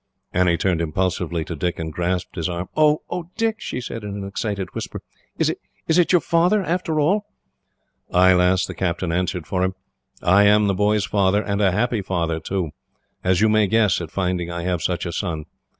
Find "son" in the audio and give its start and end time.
15.13-15.45